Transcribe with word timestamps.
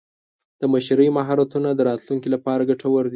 د 0.61 0.63
مشرۍ 0.73 1.09
مهارتونه 1.17 1.69
د 1.73 1.79
راتلونکي 1.89 2.27
لپاره 2.35 2.67
ګټور 2.69 3.03
دي. 3.07 3.09